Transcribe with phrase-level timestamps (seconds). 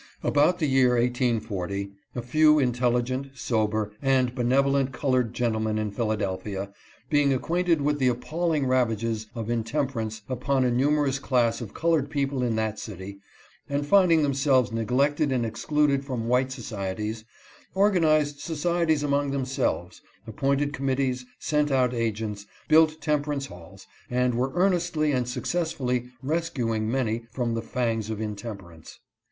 [0.23, 6.73] "About the year 1840, a few intelligent, sober, and benevolent col ored gentlemen in Philadelphia,
[7.11, 12.41] being acquainted with the appalling ravages of intemperance among a numerous class of colored people
[12.41, 13.19] in that city,
[13.69, 17.23] and finding themselves neglected and excluded from white societies,
[17.75, 24.51] organized societies among themselves, appointed commit tees, sent out agents, built temperance halls, and were
[24.55, 28.99] earnestly and successfully rescuing many from the fangs of intemperance.